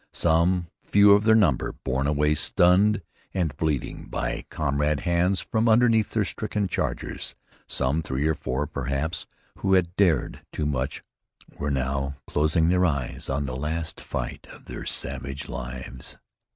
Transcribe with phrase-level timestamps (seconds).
[0.13, 3.03] Some few of their number, borne away stunned
[3.35, 7.35] and bleeding by comrade hands from underneath their stricken chargers,
[7.67, 9.27] some three or four, perhaps,
[9.59, 11.03] who had dared too much,
[11.55, 16.17] were now closing their eyes on the last fight of their savage lives.